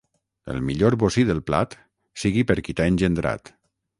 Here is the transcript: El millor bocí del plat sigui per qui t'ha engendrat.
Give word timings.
El 0.53 0.61
millor 0.69 0.95
bocí 1.03 1.25
del 1.27 1.41
plat 1.51 1.77
sigui 2.23 2.47
per 2.53 2.57
qui 2.69 2.77
t'ha 2.79 2.91
engendrat. 2.95 3.55